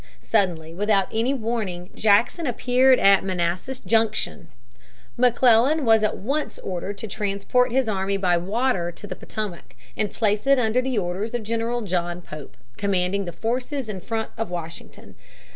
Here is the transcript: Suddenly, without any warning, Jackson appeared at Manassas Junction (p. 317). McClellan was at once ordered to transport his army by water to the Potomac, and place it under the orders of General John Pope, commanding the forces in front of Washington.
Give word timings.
Suddenly, 0.19 0.73
without 0.73 1.09
any 1.13 1.31
warning, 1.31 1.91
Jackson 1.93 2.47
appeared 2.47 2.97
at 2.97 3.23
Manassas 3.23 3.79
Junction 3.79 4.47
(p. 4.47 4.47
317). 5.15 5.15
McClellan 5.17 5.85
was 5.85 6.01
at 6.01 6.17
once 6.17 6.57
ordered 6.63 6.97
to 6.97 7.07
transport 7.07 7.71
his 7.71 7.87
army 7.87 8.17
by 8.17 8.35
water 8.35 8.91
to 8.91 9.05
the 9.05 9.15
Potomac, 9.15 9.75
and 9.95 10.11
place 10.11 10.47
it 10.47 10.57
under 10.57 10.81
the 10.81 10.97
orders 10.97 11.35
of 11.35 11.43
General 11.43 11.81
John 11.83 12.19
Pope, 12.23 12.57
commanding 12.77 13.25
the 13.25 13.31
forces 13.31 13.87
in 13.87 14.01
front 14.01 14.31
of 14.39 14.49
Washington. 14.49 15.13